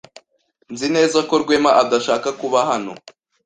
Nzi 0.73 0.87
neza 0.95 1.17
ko 1.27 1.33
Rwema 1.43 1.71
adashaka 1.81 2.27
kuba 2.39 2.59
hano. 2.69 2.93